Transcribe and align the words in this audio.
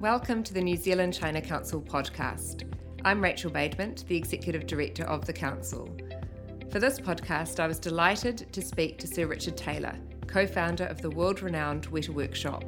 Welcome 0.00 0.42
to 0.44 0.54
the 0.54 0.62
New 0.62 0.78
Zealand 0.78 1.12
China 1.12 1.42
Council 1.42 1.82
podcast. 1.82 2.62
I'm 3.04 3.22
Rachel 3.22 3.50
Baidment, 3.50 4.06
the 4.06 4.16
Executive 4.16 4.66
Director 4.66 5.04
of 5.04 5.26
the 5.26 5.32
Council. 5.34 5.94
For 6.70 6.80
this 6.80 6.98
podcast, 6.98 7.60
I 7.60 7.66
was 7.66 7.78
delighted 7.78 8.50
to 8.50 8.62
speak 8.62 8.96
to 8.96 9.06
Sir 9.06 9.26
Richard 9.26 9.58
Taylor, 9.58 9.94
co 10.26 10.46
founder 10.46 10.84
of 10.84 11.02
the 11.02 11.10
world 11.10 11.42
renowned 11.42 11.90
Weta 11.90 12.08
Workshop. 12.08 12.64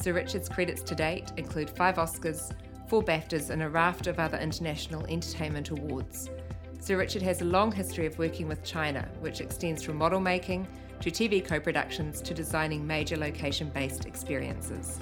Sir 0.00 0.12
Richard's 0.12 0.48
credits 0.48 0.84
to 0.84 0.94
date 0.94 1.32
include 1.36 1.68
five 1.68 1.96
Oscars, 1.96 2.54
four 2.88 3.02
BAFTAs, 3.02 3.50
and 3.50 3.64
a 3.64 3.68
raft 3.68 4.06
of 4.06 4.20
other 4.20 4.38
international 4.38 5.04
entertainment 5.06 5.70
awards. 5.70 6.30
Sir 6.78 6.96
Richard 6.96 7.22
has 7.22 7.42
a 7.42 7.44
long 7.44 7.72
history 7.72 8.06
of 8.06 8.20
working 8.20 8.46
with 8.46 8.62
China, 8.62 9.08
which 9.18 9.40
extends 9.40 9.82
from 9.82 9.96
model 9.96 10.20
making 10.20 10.68
to 11.00 11.10
TV 11.10 11.44
co 11.44 11.58
productions 11.58 12.20
to 12.20 12.34
designing 12.34 12.86
major 12.86 13.16
location 13.16 13.68
based 13.70 14.04
experiences. 14.04 15.00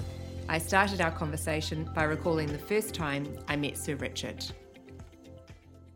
I 0.49 0.59
started 0.59 1.01
our 1.01 1.11
conversation 1.11 1.89
by 1.93 2.05
recalling 2.05 2.47
the 2.47 2.57
first 2.57 2.93
time 2.93 3.27
I 3.49 3.57
met 3.57 3.77
Sir 3.77 3.95
Richard. 3.95 4.45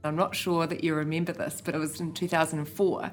I'm 0.03 0.17
not 0.17 0.35
sure 0.35 0.67
that 0.67 0.83
you 0.83 0.93
remember 0.93 1.31
this, 1.31 1.61
but 1.63 1.73
it 1.73 1.77
was 1.77 2.01
in 2.01 2.11
2004 2.11 3.11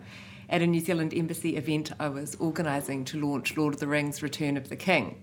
at 0.51 0.63
a 0.63 0.67
New 0.67 0.81
Zealand 0.81 1.15
Embassy 1.15 1.57
event 1.57 1.93
I 2.01 2.09
was 2.09 2.35
organising 2.41 3.05
to 3.07 3.21
launch 3.21 3.57
Lord 3.57 3.75
of 3.75 3.79
the 3.79 3.87
Rings 3.87 4.21
Return 4.21 4.57
of 4.57 4.69
the 4.69 4.75
King. 4.75 5.23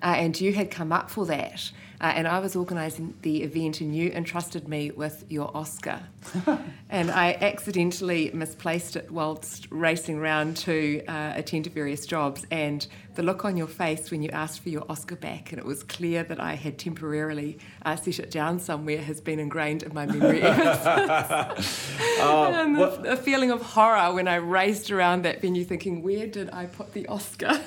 Uh, 0.00 0.14
and 0.16 0.40
you 0.40 0.52
had 0.52 0.70
come 0.70 0.92
up 0.92 1.10
for 1.10 1.26
that. 1.26 1.72
Uh, 2.00 2.12
and 2.14 2.26
I 2.26 2.38
was 2.38 2.56
organising 2.56 3.14
the 3.22 3.42
event, 3.42 3.80
and 3.80 3.94
you 3.94 4.10
entrusted 4.10 4.68
me 4.68 4.90
with 4.90 5.24
your 5.28 5.54
Oscar. 5.56 6.00
and 6.90 7.10
I 7.10 7.34
accidentally 7.40 8.30
misplaced 8.32 8.96
it 8.96 9.10
whilst 9.10 9.68
racing 9.70 10.18
around 10.18 10.56
to 10.58 11.04
uh, 11.06 11.32
attend 11.34 11.64
to 11.64 11.70
various 11.70 12.06
jobs. 12.06 12.46
And 12.50 12.86
the 13.14 13.22
look 13.22 13.44
on 13.44 13.56
your 13.56 13.66
face 13.66 14.10
when 14.10 14.22
you 14.22 14.30
asked 14.30 14.60
for 14.60 14.68
your 14.68 14.84
Oscar 14.88 15.16
back, 15.16 15.52
and 15.52 15.58
it 15.58 15.64
was 15.64 15.82
clear 15.82 16.24
that 16.24 16.40
I 16.40 16.54
had 16.54 16.78
temporarily 16.78 17.58
uh, 17.84 17.96
set 17.96 18.18
it 18.18 18.30
down 18.30 18.58
somewhere, 18.58 19.00
has 19.02 19.20
been 19.20 19.38
ingrained 19.38 19.82
in 19.82 19.94
my 19.94 20.06
memory 20.06 20.42
ever 20.42 21.56
since. 21.56 21.90
And 22.24 22.76
the, 22.76 22.86
the, 23.02 23.16
feeling 23.16 23.50
of 23.50 23.60
horror 23.60 24.14
when 24.14 24.28
I 24.28 24.36
raced 24.36 24.90
around 24.90 25.22
that 25.24 25.40
venue, 25.40 25.64
thinking, 25.64 26.02
"Where 26.02 26.26
did 26.26 26.50
I 26.50 26.66
put 26.66 26.94
the 26.94 27.06
Oscar?" 27.06 27.60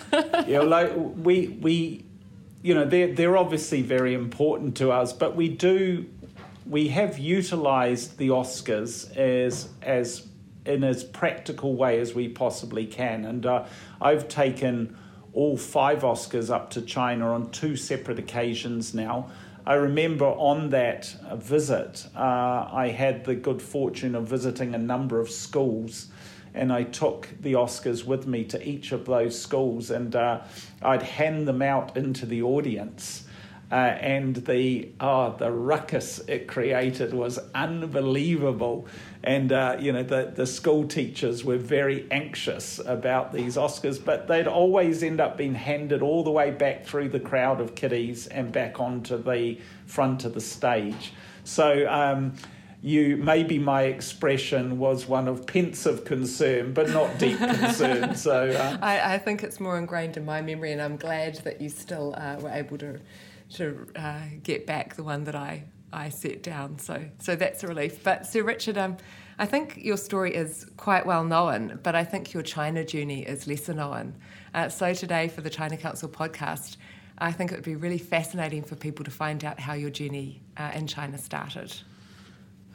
yeah, 0.47 0.62
like 0.62 0.91
we 0.95 1.50
we 1.62 2.06
you 2.67 2.73
know, 2.73 2.83
they're, 2.83 3.13
they're 3.13 3.37
obviously 3.37 3.81
very 3.81 4.13
important 4.13 4.75
to 4.75 4.91
us, 4.91 5.13
but 5.13 5.37
we 5.37 5.47
do, 5.47 6.05
we 6.65 6.89
have 6.89 7.17
utilised 7.17 8.17
the 8.17 8.27
Oscars 8.27 9.15
as, 9.15 9.69
as 9.81 10.27
in 10.65 10.83
as 10.83 11.05
practical 11.05 11.75
way 11.75 11.97
as 12.01 12.13
we 12.13 12.27
possibly 12.27 12.85
can. 12.85 13.23
And 13.23 13.45
uh, 13.45 13.63
I've 14.01 14.27
taken 14.27 14.97
all 15.31 15.55
five 15.55 16.01
Oscars 16.01 16.49
up 16.49 16.69
to 16.71 16.81
China 16.81 17.33
on 17.33 17.51
two 17.51 17.77
separate 17.77 18.19
occasions 18.19 18.93
now. 18.93 19.31
I 19.65 19.75
remember 19.75 20.25
on 20.25 20.69
that 20.71 21.05
visit, 21.35 22.05
uh, 22.17 22.67
I 22.69 22.89
had 22.89 23.23
the 23.23 23.35
good 23.35 23.61
fortune 23.61 24.13
of 24.13 24.27
visiting 24.27 24.75
a 24.75 24.77
number 24.77 25.21
of 25.21 25.29
schools 25.29 26.07
and 26.58 26.73
I 26.73 26.83
took 26.83 27.30
the 27.39 27.53
Oscars 27.53 28.03
with 28.03 28.27
me 28.27 28.44
to 28.45 28.67
each 28.67 28.91
of 28.91 29.05
those 29.05 29.39
schools, 29.39 29.91
and 29.91 30.16
uh, 30.16 30.41
I'd 30.81 31.03
hand 31.03 31.47
them 31.47 31.61
out 31.61 31.95
into 31.95 32.25
the 32.25 32.41
audience. 32.41 33.23
Uh, 33.69 33.75
and 33.75 34.38
the 34.45 34.89
oh, 35.02 35.35
the 35.38 35.52
ruckus 35.52 36.19
it 36.19 36.47
created 36.47 37.13
was 37.13 37.38
unbelievable, 37.53 38.88
and 39.25 39.52
uh, 39.52 39.75
you 39.78 39.91
know 39.91 40.03
the 40.03 40.31
the 40.33 40.47
school 40.47 40.88
teachers 40.88 41.44
were 41.44 41.58
very 41.58 42.08
anxious 42.09 42.80
about 42.80 43.33
these 43.33 43.58
Oscars, 43.58 44.03
but 44.03 44.30
they'd 44.30 44.47
always 44.47 45.03
end 45.03 45.19
up 45.19 45.35
being 45.35 45.53
handed 45.53 46.02
all 46.02 46.23
the 46.23 46.31
way 46.31 46.50
back 46.50 46.85
through 46.85 47.09
the 47.09 47.19
crowd 47.19 47.59
of 47.59 47.75
kiddies 47.75 48.25
and 48.28 48.53
back 48.53 48.80
onto 48.80 49.22
the 49.22 49.59
front 49.85 50.23
of 50.23 50.33
the 50.33 50.41
stage. 50.41 51.11
So. 51.44 51.88
Um, 51.89 52.35
you 52.81 53.17
maybe 53.17 53.57
my 53.57 53.84
expression 53.84 54.78
was 54.78 55.07
one 55.07 55.28
of 55.28 55.47
pensive 55.47 56.06
concern, 56.06 56.74
but 56.74 56.90
not 56.90 57.18
deep 57.18 57.38
concern. 57.59 58.16
So 58.16 58.50
uh, 58.50 58.78
I, 58.81 59.16
I, 59.16 59.18
think 59.18 59.44
it's 59.44 59.59
more 59.59 59.78
ingrained 59.78 60.16
in 60.16 60.25
my 60.25 60.41
memory, 60.41 60.72
and 60.72 60.81
I'm 60.81 60.97
glad 60.97 61.35
that 61.38 61.59
you 61.59 61.69
still 61.69 62.13
uh, 62.18 62.38
were 62.40 62.50
able 62.50 62.78
to 62.79 63.00
to 63.56 63.88
uh, 63.96 64.22
get 64.44 64.68
back 64.68 64.96
the 64.96 65.03
one 65.03 65.24
that 65.24 65.35
I 65.35 65.63
I 65.91 66.09
set 66.09 66.44
down. 66.44 66.78
So 66.78 67.03
so 67.19 67.35
that's 67.35 67.63
a 67.63 67.68
relief. 67.68 68.03
But 68.03 68.28
Sir 68.28 68.44
Richard, 68.44 68.78
um, 68.78 68.97
I 69.40 69.47
think 69.47 69.78
your 69.78 69.97
story 69.97 70.35
is 70.35 70.69
quite 70.78 71.06
well 71.06 71.24
known, 71.24 71.80
but 71.81 71.96
I 71.96 72.03
think 72.03 72.34
your 72.34 72.44
China 72.44 72.84
journey 72.84 73.24
is 73.24 73.47
lesser 73.47 73.74
known. 73.74 74.16
Uh, 74.53 74.69
so 74.69 74.94
today 74.94 75.30
for 75.30 75.41
the 75.41 75.50
China 75.50 75.78
Council 75.78 76.09
podcast. 76.09 76.78
I 77.19 77.31
think 77.31 77.51
it 77.51 77.56
would 77.56 77.63
be 77.63 77.75
really 77.75 77.97
fascinating 77.97 78.62
for 78.62 78.75
people 78.75 79.03
to 79.03 79.09
find 79.09 79.44
out 79.44 79.59
how 79.59 79.74
your 79.74 79.90
journey 79.90 80.44
uh, 80.56 80.72
in 80.75 80.85
China 80.85 81.18
started. 81.18 81.75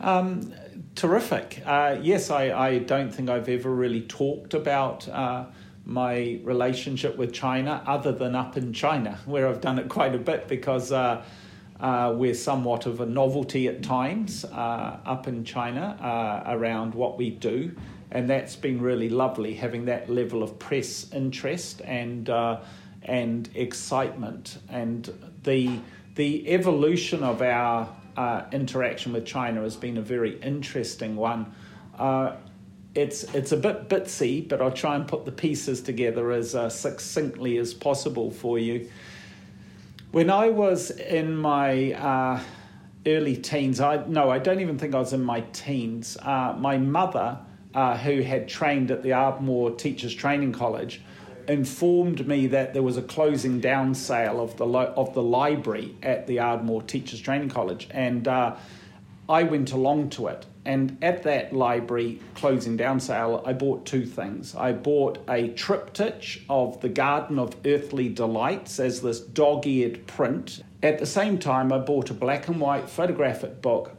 Um, 0.03 0.53
terrific. 0.97 1.63
Uh, 1.65 1.97
yes, 2.03 2.31
I, 2.31 2.51
I, 2.51 2.79
don't 2.79 3.15
think 3.15 3.31
I've 3.31 3.49
ever 3.49 3.71
really 3.71 4.03
talked 4.03 4.53
about 4.53 5.09
uh, 5.09 5.45
my 5.85 6.41
relationship 6.43 7.17
with 7.17 7.33
China 7.33 7.83
other 7.87 8.11
than 8.11 8.35
up 8.35 8.57
in 8.57 8.73
China, 8.73 9.19
where 9.27 9.47
I've 9.49 9.61
done 9.61 9.79
it 9.79 9.89
quite 9.89 10.15
a 10.15 10.19
bit 10.19 10.49
because 10.49 10.93
uh, 10.93 11.23
uh 11.81 12.13
we're 12.17 12.35
somewhat 12.35 12.87
of 12.87 13.01
a 13.01 13.07
novelty 13.07 13.69
at 13.69 13.83
times 13.83 14.45
uh, 14.45 14.99
up 15.07 15.29
in 15.29 15.45
China 15.45 15.97
uh, 16.01 16.53
around 16.53 16.95
what 16.95 17.17
we 17.17 17.31
do. 17.31 17.75
And 18.11 18.29
that's 18.29 18.57
been 18.57 18.83
really 18.83 19.09
lovely, 19.09 19.55
having 19.55 19.87
that 19.87 20.11
level 20.11 20.43
of 20.43 20.59
press 20.59 21.11
interest 21.15 21.81
and, 21.83 22.29
and 23.05 23.49
excitement. 23.55 24.59
And 24.69 25.09
the, 25.45 25.79
the 26.17 26.47
evolution 26.51 27.23
of 27.23 27.41
our 27.41 27.89
uh, 28.17 28.45
interaction 28.53 29.13
with 29.13 29.25
China 29.25 29.63
has 29.63 29.77
been 29.77 29.97
a 29.97 30.03
very 30.03 30.41
interesting 30.41 31.17
one. 31.17 31.53
Uh, 31.99 32.37
it's 32.95 33.25
it's 33.35 33.53
a 33.53 33.57
bit 33.57 33.89
bitsy, 33.89 34.47
but 34.47 34.61
I'll 34.61 34.71
try 34.71 34.97
and 34.97 35.09
put 35.09 35.25
the 35.25 35.33
pieces 35.33 35.81
together 35.81 36.31
as 36.31 36.55
uh, 36.55 36.69
succinctly 36.69 37.57
as 37.59 37.73
possible 37.73 38.31
for 38.31 38.59
you. 38.59 38.91
When 40.11 40.29
I 40.29 40.51
was 40.51 40.91
in 40.91 41.35
my 41.35 41.93
uh, 41.95 42.41
early 43.07 43.37
teens, 43.37 43.81
I 43.81 44.05
no, 44.07 44.31
I 44.31 44.39
don't 44.39 44.61
even 44.61 44.79
think 44.79 44.95
I 44.95 44.99
was 44.99 45.15
in 45.15 45.23
my 45.23 45.41
teens. 45.53 46.19
Uh, 46.21 46.55
my 46.59 46.77
mother, 46.77 47.39
uh, 47.75 47.97
who 47.97 48.21
had 48.21 48.47
trained 48.49 48.91
at 48.91 49.03
the 49.03 49.15
Ardmore 49.15 49.71
Teachers 49.71 50.15
Training 50.15 50.53
College, 50.53 51.01
informed 51.49 52.27
me 52.27 52.47
that 52.49 52.73
there 52.73 52.83
was 52.83 52.97
a 52.97 53.03
closing 53.03 53.61
down 53.61 53.95
sale 53.95 54.41
of 54.41 54.57
the 54.57 54.67
lo- 54.67 54.93
of 54.97 55.15
the 55.15 55.23
library 55.23 55.97
at 56.03 56.27
the 56.27 56.39
Ardmore 56.39 56.83
Teachers 56.83 57.21
Training 57.21 57.49
College, 57.49 57.89
and 57.91 58.27
uh, 58.27 58.57
I 59.29 59.43
went 59.45 59.73
along 59.73 60.11
to 60.11 60.29
it. 60.29 60.47
And 60.65 60.97
at 61.03 61.25
that 61.25 61.53
library 61.53 62.21
closing 62.35 62.77
down 62.77 63.01
sale, 63.01 63.43
I 63.45 63.53
bought 63.53 63.85
two 63.85 64.07
things. 64.07 64.55
I 64.55 64.73
bought 64.73 65.19
a 65.29 65.49
triptych 65.49 66.43
of 66.49 66.81
the 66.81 66.89
Garden 66.89 67.39
of 67.39 67.57
Earthly 67.65 68.09
Delights 68.09 68.79
as 68.79 69.03
this 69.03 69.19
dog 69.19 69.67
eared 69.67 70.07
print. 70.07 70.63
At 70.83 70.99
the 70.99 71.07
same 71.07 71.39
time, 71.39 71.73
I 71.73 71.79
bought 71.79 72.11
a 72.11 72.15
black 72.15 72.47
and 72.47 72.61
white 72.61 72.89
photographic 72.89 73.61
book 73.61 73.97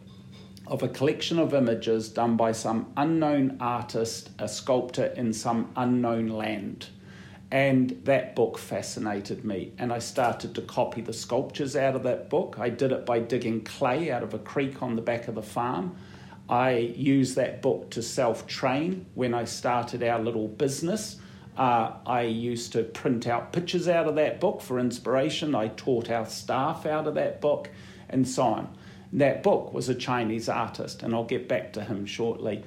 of 0.68 0.82
a 0.82 0.88
collection 0.88 1.38
of 1.40 1.54
images 1.54 2.08
done 2.10 2.38
by 2.38 2.54
some 2.54 2.92
unknown 2.96 3.58
artist, 3.60 4.30
a 4.40 4.48
sculptor 4.48 5.08
in 5.08 5.34
some 5.34 5.70
unknown 5.76 6.28
land. 6.28 6.88
And 7.54 8.02
that 8.06 8.36
book 8.36 8.58
fascinated 8.58 9.46
me. 9.46 9.74
And 9.78 9.94
I 9.94 10.00
started 10.00 10.56
to 10.56 10.64
copy 10.64 11.02
the 11.02 11.14
sculptures 11.14 11.76
out 11.76 11.96
of 11.96 12.02
that 12.02 12.28
book. 12.28 12.56
I 12.58 12.70
did 12.70 12.92
it 12.92 13.06
by 13.06 13.20
digging 13.20 13.64
clay 13.64 14.10
out 14.10 14.24
of 14.24 14.34
a 14.34 14.40
creek 14.40 14.82
on 14.82 14.96
the 14.96 15.04
back 15.04 15.28
of 15.28 15.36
the 15.36 15.44
farm. 15.44 15.96
I 16.50 16.72
used 16.72 17.36
that 17.36 17.62
book 17.62 17.92
to 17.92 18.02
self 18.02 18.48
train 18.48 19.06
when 19.14 19.36
I 19.36 19.44
started 19.46 20.02
our 20.02 20.20
little 20.20 20.48
business. 20.48 21.18
Uh, 21.56 21.92
I 22.08 22.24
used 22.24 22.72
to 22.72 22.82
print 22.82 23.28
out 23.28 23.54
pictures 23.54 23.88
out 23.88 24.08
of 24.08 24.16
that 24.16 24.40
book 24.40 24.60
for 24.60 24.80
inspiration. 24.80 25.54
I 25.54 25.68
taught 25.68 26.10
our 26.10 26.26
staff 26.26 26.88
out 26.88 27.06
of 27.06 27.14
that 27.14 27.40
book, 27.40 27.70
and 28.10 28.28
so 28.28 28.42
on. 28.42 28.76
That 29.14 29.44
book 29.44 29.74
was 29.74 29.90
a 29.90 29.96
Chinese 29.96 30.50
artist, 30.50 31.04
and 31.04 31.14
I'll 31.14 31.24
get 31.24 31.48
back 31.48 31.74
to 31.74 31.84
him 31.84 32.08
shortly. 32.08 32.64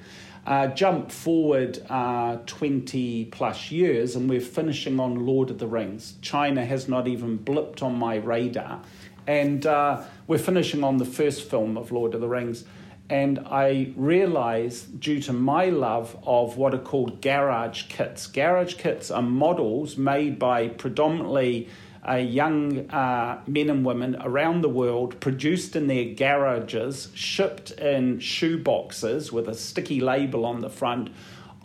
Uh, 0.47 0.67
jump 0.67 1.11
forward 1.11 1.85
uh, 1.89 2.37
20 2.45 3.25
plus 3.25 3.69
years, 3.69 4.15
and 4.15 4.29
we're 4.29 4.39
finishing 4.39 4.97
on 4.97 5.25
Lord 5.25 5.49
of 5.49 5.59
the 5.59 5.67
Rings. 5.67 6.13
China 6.21 6.65
has 6.65 6.87
not 6.87 7.05
even 7.05 7.37
blipped 7.37 7.83
on 7.83 7.95
my 7.95 8.15
radar. 8.15 8.81
And 9.27 9.65
uh, 9.65 10.03
we're 10.25 10.37
finishing 10.37 10.85
on 10.85 10.99
the 10.99 11.05
first 11.05 11.49
film 11.49 11.77
of 11.77 11.91
Lord 11.91 12.15
of 12.15 12.21
the 12.21 12.29
Rings. 12.29 12.63
And 13.09 13.39
I 13.39 13.91
realized, 13.97 15.01
due 15.01 15.21
to 15.23 15.33
my 15.33 15.65
love 15.65 16.17
of 16.25 16.55
what 16.55 16.73
are 16.73 16.79
called 16.79 17.21
garage 17.21 17.83
kits, 17.89 18.25
garage 18.25 18.75
kits 18.75 19.11
are 19.11 19.21
models 19.21 19.97
made 19.97 20.39
by 20.39 20.69
predominantly 20.69 21.67
uh, 22.07 22.15
young 22.15 22.89
uh, 22.89 23.41
men 23.47 23.69
and 23.69 23.85
women 23.85 24.15
around 24.21 24.61
the 24.61 24.69
world, 24.69 25.19
produced 25.19 25.75
in 25.75 25.87
their 25.87 26.13
garages, 26.13 27.09
shipped 27.13 27.71
in 27.71 28.19
shoe 28.19 28.57
boxes 28.57 29.31
with 29.31 29.47
a 29.47 29.53
sticky 29.53 29.99
label 29.99 30.45
on 30.45 30.61
the 30.61 30.69
front 30.69 31.09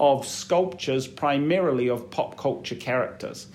of 0.01 0.27
sculptures 0.27 1.07
primarily 1.07 1.89
of 1.89 2.11
pop 2.11 2.37
culture 2.37 2.75
characters. 2.75 3.47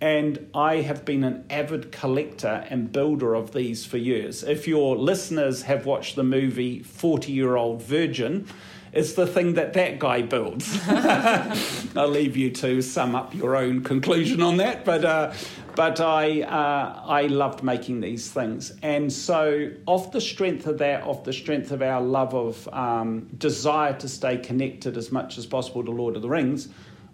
And 0.00 0.48
I 0.54 0.76
have 0.76 1.04
been 1.04 1.24
an 1.24 1.44
avid 1.50 1.92
collector 1.92 2.64
and 2.70 2.90
builder 2.90 3.34
of 3.34 3.52
these 3.52 3.84
for 3.84 3.98
years. 3.98 4.42
If 4.42 4.66
your 4.66 4.96
listeners 4.96 5.62
have 5.62 5.84
watched 5.84 6.16
the 6.16 6.24
movie 6.24 6.82
40 6.82 7.32
Year 7.32 7.56
Old 7.56 7.82
Virgin, 7.82 8.46
it's 8.92 9.12
the 9.12 9.26
thing 9.26 9.54
that 9.54 9.74
that 9.74 9.98
guy 9.98 10.22
builds. 10.22 10.78
I'll 10.88 12.08
leave 12.08 12.36
you 12.36 12.50
to 12.50 12.82
sum 12.82 13.14
up 13.14 13.34
your 13.34 13.56
own 13.56 13.82
conclusion 13.82 14.42
on 14.42 14.56
that, 14.58 14.84
but 14.84 15.04
uh, 15.04 15.32
but 15.76 16.00
I 16.00 16.42
uh, 16.42 17.02
I 17.06 17.26
loved 17.26 17.62
making 17.62 18.00
these 18.00 18.30
things, 18.30 18.72
and 18.82 19.12
so 19.12 19.70
off 19.86 20.12
the 20.12 20.20
strength 20.20 20.66
of 20.66 20.78
that, 20.78 21.04
off 21.04 21.24
the 21.24 21.32
strength 21.32 21.70
of 21.70 21.82
our 21.82 22.00
love 22.00 22.34
of 22.34 22.68
um, 22.72 23.28
desire 23.38 23.94
to 23.94 24.08
stay 24.08 24.36
connected 24.38 24.96
as 24.96 25.12
much 25.12 25.38
as 25.38 25.46
possible 25.46 25.84
to 25.84 25.90
Lord 25.90 26.16
of 26.16 26.22
the 26.22 26.28
Rings 26.28 26.68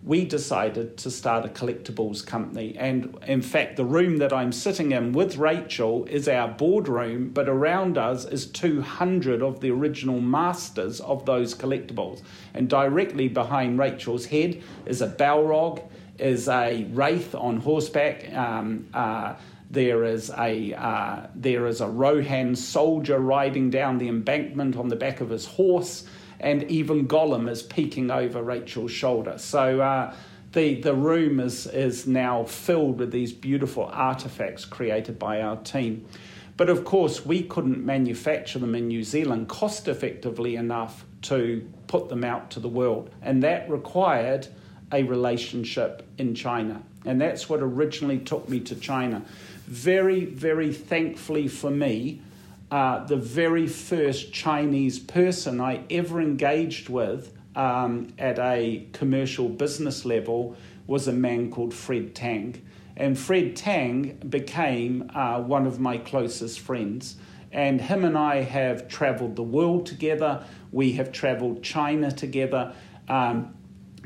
we 0.06 0.24
decided 0.24 0.96
to 0.96 1.10
start 1.10 1.44
a 1.44 1.48
collectibles 1.48 2.24
company. 2.24 2.76
And 2.78 3.18
in 3.26 3.42
fact, 3.42 3.76
the 3.76 3.84
room 3.84 4.18
that 4.18 4.32
I'm 4.32 4.52
sitting 4.52 4.92
in 4.92 5.12
with 5.12 5.36
Rachel 5.36 6.04
is 6.04 6.28
our 6.28 6.46
boardroom, 6.46 7.30
but 7.30 7.48
around 7.48 7.98
us 7.98 8.24
is 8.24 8.46
200 8.46 9.42
of 9.42 9.60
the 9.60 9.72
original 9.72 10.20
masters 10.20 11.00
of 11.00 11.26
those 11.26 11.56
collectibles. 11.56 12.22
And 12.54 12.70
directly 12.70 13.26
behind 13.26 13.80
Rachel's 13.80 14.26
head 14.26 14.62
is 14.86 15.02
a 15.02 15.08
Balrog, 15.08 15.82
is 16.20 16.48
a 16.48 16.84
wraith 16.92 17.34
on 17.34 17.56
horseback. 17.56 18.32
Um, 18.32 18.86
uh, 18.94 19.34
there 19.68 20.04
is 20.04 20.30
a 20.30 20.72
uh, 20.74 21.26
there 21.34 21.66
is 21.66 21.80
a 21.80 21.88
Rohan 21.88 22.54
soldier 22.54 23.18
riding 23.18 23.70
down 23.70 23.98
the 23.98 24.06
embankment 24.06 24.76
on 24.76 24.86
the 24.86 24.94
back 24.94 25.20
of 25.20 25.30
his 25.30 25.46
horse 25.46 26.04
and 26.40 26.62
even 26.64 27.08
Gollum 27.08 27.48
is 27.48 27.62
peeking 27.62 28.10
over 28.10 28.42
Rachel's 28.42 28.92
shoulder. 28.92 29.38
So 29.38 29.80
uh, 29.80 30.14
the 30.52 30.80
the 30.80 30.94
room 30.94 31.40
is 31.40 31.66
is 31.66 32.06
now 32.06 32.44
filled 32.44 32.98
with 32.98 33.12
these 33.12 33.32
beautiful 33.32 33.84
artifacts 33.92 34.64
created 34.64 35.18
by 35.18 35.40
our 35.40 35.56
team. 35.56 36.06
But 36.56 36.70
of 36.70 36.84
course, 36.84 37.26
we 37.26 37.42
couldn't 37.42 37.84
manufacture 37.84 38.58
them 38.58 38.74
in 38.74 38.88
New 38.88 39.02
Zealand 39.02 39.48
cost 39.48 39.88
effectively 39.88 40.56
enough 40.56 41.04
to 41.22 41.68
put 41.86 42.08
them 42.08 42.24
out 42.24 42.50
to 42.52 42.60
the 42.60 42.68
world, 42.68 43.10
and 43.20 43.42
that 43.42 43.68
required 43.68 44.48
a 44.92 45.02
relationship 45.02 46.06
in 46.16 46.34
China. 46.34 46.82
And 47.04 47.20
that's 47.20 47.48
what 47.48 47.60
originally 47.60 48.18
took 48.18 48.48
me 48.48 48.60
to 48.60 48.74
China. 48.74 49.22
Very, 49.66 50.24
very 50.24 50.72
thankfully 50.72 51.48
for 51.48 51.70
me, 51.70 52.20
uh, 52.70 53.04
the 53.04 53.16
very 53.16 53.66
first 53.66 54.32
Chinese 54.32 54.98
person 54.98 55.60
I 55.60 55.84
ever 55.90 56.20
engaged 56.20 56.88
with 56.88 57.32
um, 57.54 58.12
at 58.18 58.38
a 58.38 58.86
commercial 58.92 59.48
business 59.48 60.04
level 60.04 60.56
was 60.86 61.08
a 61.08 61.12
man 61.12 61.50
called 61.50 61.72
Fred 61.72 62.14
Tang. 62.14 62.60
And 62.96 63.18
Fred 63.18 63.56
Tang 63.56 64.16
became 64.28 65.10
uh, 65.14 65.40
one 65.40 65.66
of 65.66 65.78
my 65.78 65.98
closest 65.98 66.60
friends. 66.60 67.16
And 67.52 67.80
him 67.80 68.04
and 68.04 68.16
I 68.16 68.42
have 68.42 68.88
traveled 68.88 69.36
the 69.36 69.42
world 69.42 69.86
together. 69.86 70.44
We 70.72 70.92
have 70.92 71.12
traveled 71.12 71.62
China 71.62 72.10
together. 72.10 72.74
Um, 73.08 73.54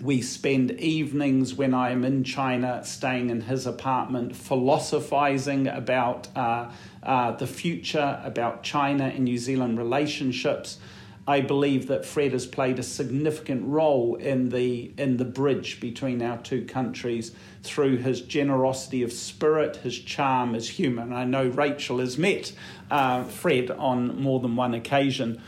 we 0.02 0.22
spend 0.22 0.72
evenings 0.72 1.54
when 1.54 1.74
I 1.74 1.90
am 1.90 2.04
in 2.04 2.24
China 2.24 2.82
staying 2.84 3.30
in 3.30 3.42
his 3.42 3.66
apartment, 3.66 4.34
philosophizing 4.34 5.66
about 5.66 6.28
uh, 6.36 6.70
uh, 7.02 7.32
the 7.32 7.46
future, 7.46 8.20
about 8.24 8.62
China 8.62 9.04
and 9.04 9.24
New 9.24 9.38
Zealand 9.38 9.78
relationships. 9.78 10.78
I 11.28 11.42
believe 11.42 11.86
that 11.88 12.06
Fred 12.06 12.32
has 12.32 12.46
played 12.46 12.78
a 12.78 12.82
significant 12.82 13.64
role 13.66 14.16
in 14.16 14.48
the 14.48 14.92
in 14.96 15.18
the 15.18 15.24
bridge 15.24 15.78
between 15.78 16.22
our 16.22 16.38
two 16.38 16.64
countries 16.64 17.32
through 17.62 17.98
his 17.98 18.22
generosity 18.22 19.02
of 19.02 19.12
spirit, 19.12 19.76
his 19.76 19.98
charm, 19.98 20.54
his 20.54 20.70
humour. 20.70 21.02
And 21.02 21.14
I 21.14 21.24
know 21.24 21.46
Rachel 21.46 21.98
has 21.98 22.16
met 22.16 22.52
uh, 22.90 23.24
Fred 23.24 23.70
on 23.70 24.20
more 24.20 24.40
than 24.40 24.56
one 24.56 24.74
occasion. 24.74 25.40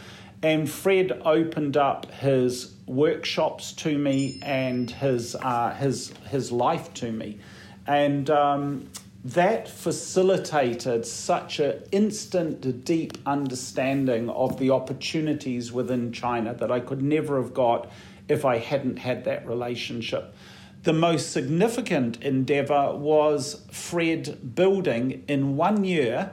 And 0.43 0.69
Fred 0.69 1.21
opened 1.25 1.77
up 1.77 2.11
his 2.11 2.75
workshops 2.95 3.73
to 3.73 3.97
me 3.97 4.39
and 4.43 4.91
his 4.91 5.35
uh, 5.35 5.75
his 5.75 6.13
his 6.29 6.53
life 6.53 6.93
to 6.95 7.11
me, 7.11 7.39
and 7.87 8.29
um, 8.31 8.89
that 9.25 9.69
facilitated 9.69 11.07
such 11.07 11.61
an 11.61 11.83
instant, 11.93 12.85
deep 12.85 13.17
understanding 13.25 14.29
of 14.31 14.59
the 14.59 14.71
opportunities 14.71 15.73
within 15.73 16.13
China 16.13 16.55
that 16.55 16.73
I 16.73 16.81
could 16.81 17.03
never 17.03 17.41
have 17.41 17.55
got 17.55 17.91
if 18.29 18.45
I 18.45 18.59
hadn't 18.59 18.99
had 18.99 19.25
that 19.25 19.47
relationship. 19.47 20.35
The 20.83 20.93
most 20.93 21.31
significant 21.31 22.21
endeavor 22.23 22.97
was 22.97 23.65
Fred 23.71 24.55
building 24.57 25.23
in 25.29 25.57
one 25.57 25.85
year. 25.85 26.33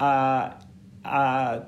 Uh, 0.00 0.52
uh, 1.04 1.60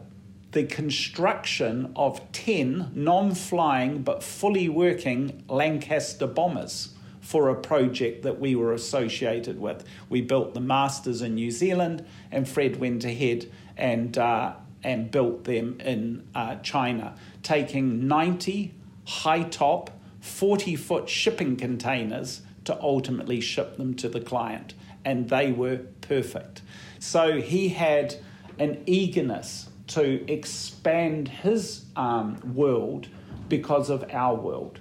the 0.55 0.65
construction 0.65 1.93
of 1.97 2.21
10 2.31 2.93
non 2.95 3.35
flying 3.35 4.03
but 4.03 4.23
fully 4.23 4.69
working 4.69 5.43
Lancaster 5.49 6.29
bombers 6.29 6.95
for 7.21 7.49
a 7.49 7.55
project 7.57 8.23
that 8.23 8.39
we 8.39 8.55
were 8.55 8.73
associated 8.73 9.61
with. 9.61 9.85
We 10.09 10.21
built 10.21 10.55
the 10.55 10.61
Masters 10.61 11.23
in 11.23 11.35
New 11.35 11.51
Zealand, 11.51 12.07
and 12.31 12.49
Fred 12.49 12.79
went 12.79 13.05
ahead 13.05 13.51
and, 13.77 14.17
uh, 14.17 14.55
and 14.85 15.11
built 15.11 15.43
them 15.45 15.81
in 15.81 16.23
uh, 16.37 16.57
China, 16.57 17.17
taking 17.43 18.07
90 18.07 18.75
high 19.07 19.43
top, 19.43 19.91
40 20.21 20.77
foot 20.77 21.09
shipping 21.09 21.57
containers 21.57 22.43
to 22.65 22.81
ultimately 22.81 23.41
ship 23.41 23.77
them 23.77 23.95
to 23.95 24.09
the 24.09 24.21
client. 24.21 24.75
And 25.05 25.31
they 25.31 25.51
were 25.51 25.79
perfect. 26.01 26.63
So 27.01 27.41
he 27.41 27.71
had 27.71 28.15
an 28.59 28.83
eagerness 28.87 29.69
to 29.89 30.31
expand 30.33 31.29
his 31.29 31.85
um, 31.97 32.41
world 32.55 33.09
because 33.49 33.91
of 33.91 34.05
our 34.11 34.35
world. 34.35 34.81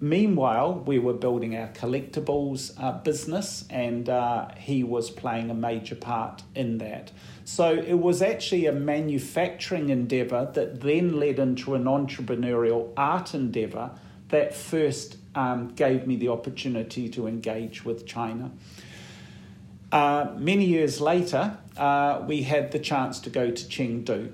Meanwhile, 0.00 0.82
we 0.86 0.98
were 0.98 1.14
building 1.14 1.56
our 1.56 1.68
collectibles 1.68 2.74
uh, 2.78 2.98
business, 2.98 3.64
and 3.70 4.08
uh, 4.08 4.48
he 4.56 4.84
was 4.84 5.10
playing 5.10 5.50
a 5.50 5.54
major 5.54 5.94
part 5.94 6.42
in 6.54 6.78
that. 6.78 7.10
So 7.44 7.72
it 7.72 7.94
was 7.94 8.20
actually 8.20 8.66
a 8.66 8.72
manufacturing 8.72 9.88
endeavor 9.88 10.50
that 10.54 10.80
then 10.80 11.18
led 11.18 11.38
into 11.38 11.74
an 11.74 11.84
entrepreneurial 11.84 12.92
art 12.96 13.34
endeavor 13.34 13.92
that 14.28 14.54
first 14.54 15.16
um, 15.34 15.68
gave 15.68 16.06
me 16.06 16.16
the 16.16 16.28
opportunity 16.28 17.08
to 17.10 17.26
engage 17.26 17.84
with 17.84 18.04
China. 18.04 18.50
Uh, 19.92 20.32
many 20.36 20.64
years 20.64 21.00
later, 21.00 21.56
uh, 21.76 22.22
we 22.26 22.42
had 22.42 22.72
the 22.72 22.78
chance 22.78 23.20
to 23.20 23.30
go 23.30 23.50
to 23.50 23.64
Chengdu 23.64 24.32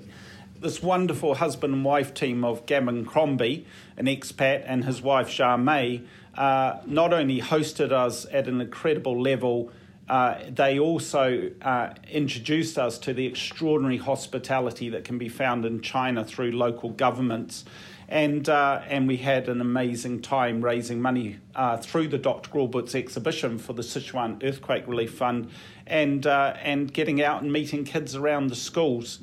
this 0.61 0.81
wonderful 0.81 1.35
husband 1.35 1.73
and 1.73 1.83
wife 1.83 2.13
team 2.13 2.45
of 2.45 2.65
Gavin 2.67 3.03
Crombie, 3.03 3.65
an 3.97 4.05
expat, 4.05 4.63
and 4.65 4.85
his 4.85 5.01
wife 5.01 5.27
Charmaine, 5.27 6.05
uh, 6.35 6.77
not 6.85 7.13
only 7.13 7.41
hosted 7.41 7.91
us 7.91 8.27
at 8.31 8.47
an 8.47 8.61
incredible 8.61 9.19
level, 9.19 9.71
uh, 10.07 10.37
they 10.49 10.77
also 10.77 11.49
uh, 11.63 11.93
introduced 12.11 12.77
us 12.77 12.99
to 12.99 13.13
the 13.13 13.25
extraordinary 13.25 13.97
hospitality 13.97 14.89
that 14.89 15.03
can 15.03 15.17
be 15.17 15.29
found 15.29 15.65
in 15.65 15.81
China 15.81 16.23
through 16.23 16.51
local 16.51 16.89
governments. 16.91 17.65
And, 18.07 18.47
uh, 18.47 18.81
and 18.87 19.07
we 19.07 19.17
had 19.17 19.47
an 19.47 19.61
amazing 19.61 20.21
time 20.21 20.63
raising 20.63 21.01
money 21.01 21.39
uh, 21.55 21.77
through 21.77 22.09
the 22.09 22.17
Dr. 22.17 22.51
Grordbort's 22.51 22.93
exhibition 22.93 23.57
for 23.57 23.73
the 23.73 23.83
Sichuan 23.83 24.43
Earthquake 24.43 24.85
Relief 24.85 25.13
Fund 25.13 25.49
and, 25.87 26.27
uh, 26.27 26.55
and 26.61 26.91
getting 26.93 27.23
out 27.23 27.41
and 27.41 27.51
meeting 27.51 27.85
kids 27.85 28.13
around 28.15 28.47
the 28.47 28.55
schools 28.55 29.19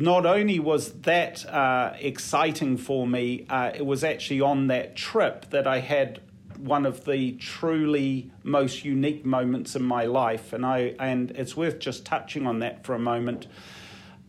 not 0.00 0.26
only 0.26 0.60
was 0.60 0.92
that 1.02 1.44
uh, 1.46 1.92
exciting 1.98 2.76
for 2.76 3.06
me, 3.06 3.46
uh, 3.50 3.72
it 3.74 3.84
was 3.84 4.04
actually 4.04 4.40
on 4.40 4.68
that 4.68 4.94
trip 4.94 5.50
that 5.50 5.66
I 5.66 5.80
had 5.80 6.20
one 6.56 6.86
of 6.86 7.04
the 7.04 7.32
truly 7.32 8.30
most 8.42 8.84
unique 8.84 9.24
moments 9.24 9.74
in 9.74 9.82
my 9.82 10.04
life, 10.04 10.52
and 10.52 10.64
I 10.64 10.94
and 10.98 11.30
it's 11.32 11.56
worth 11.56 11.78
just 11.78 12.04
touching 12.04 12.46
on 12.46 12.60
that 12.60 12.84
for 12.84 12.94
a 12.94 12.98
moment. 12.98 13.46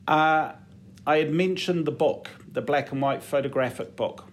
Uh, 0.07 0.53
I 1.05 1.17
had 1.17 1.31
mentioned 1.31 1.85
the 1.85 1.91
book, 1.91 2.29
the 2.51 2.61
black 2.61 2.91
and 2.91 3.01
white 3.01 3.23
photographic 3.23 3.95
book. 3.95 4.25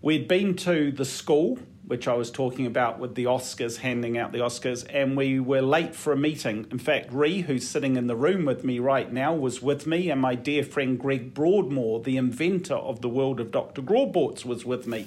We'd 0.00 0.28
been 0.28 0.54
to 0.56 0.92
the 0.92 1.04
school 1.04 1.58
which 1.88 2.06
I 2.06 2.12
was 2.12 2.30
talking 2.30 2.66
about 2.66 2.98
with 2.98 3.14
the 3.14 3.24
Oscars, 3.24 3.78
handing 3.78 4.18
out 4.18 4.30
the 4.30 4.38
Oscars, 4.38 4.86
and 4.90 5.16
we 5.16 5.40
were 5.40 5.62
late 5.62 5.94
for 5.94 6.12
a 6.12 6.16
meeting. 6.16 6.66
In 6.70 6.78
fact, 6.78 7.10
Ree, 7.10 7.40
who's 7.40 7.66
sitting 7.66 7.96
in 7.96 8.06
the 8.06 8.14
room 8.14 8.44
with 8.44 8.62
me 8.62 8.78
right 8.78 9.10
now, 9.10 9.34
was 9.34 9.62
with 9.62 9.86
me, 9.86 10.10
and 10.10 10.20
my 10.20 10.34
dear 10.34 10.62
friend 10.62 10.98
Greg 10.98 11.32
Broadmore, 11.32 12.00
the 12.00 12.18
inventor 12.18 12.74
of 12.74 13.00
the 13.00 13.08
world 13.08 13.40
of 13.40 13.50
Dr. 13.50 13.80
Grordbort's, 13.80 14.44
was 14.44 14.66
with 14.66 14.86
me. 14.86 15.06